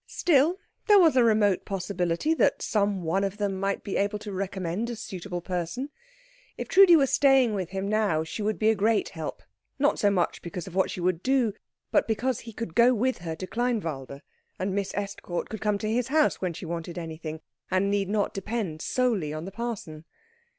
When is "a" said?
1.15-1.23, 4.89-4.95, 8.71-8.75